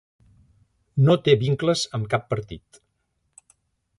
[1.09, 2.83] No té vincles amb cap partit.